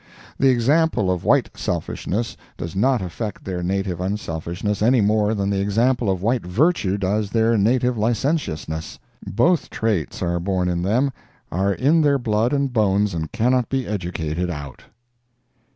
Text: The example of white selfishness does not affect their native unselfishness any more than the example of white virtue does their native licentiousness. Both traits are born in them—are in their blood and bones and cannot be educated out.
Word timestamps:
The 0.39 0.49
example 0.49 1.11
of 1.11 1.23
white 1.23 1.51
selfishness 1.55 2.35
does 2.57 2.75
not 2.75 3.03
affect 3.03 3.43
their 3.45 3.61
native 3.61 4.01
unselfishness 4.01 4.81
any 4.81 4.99
more 4.99 5.35
than 5.35 5.51
the 5.51 5.59
example 5.61 6.09
of 6.09 6.23
white 6.23 6.43
virtue 6.43 6.97
does 6.97 7.29
their 7.29 7.55
native 7.55 7.99
licentiousness. 7.99 8.97
Both 9.27 9.69
traits 9.69 10.23
are 10.23 10.39
born 10.39 10.69
in 10.69 10.81
them—are 10.81 11.73
in 11.73 12.01
their 12.01 12.17
blood 12.17 12.51
and 12.51 12.73
bones 12.73 13.13
and 13.13 13.31
cannot 13.31 13.69
be 13.69 13.85
educated 13.85 14.49
out. 14.49 14.85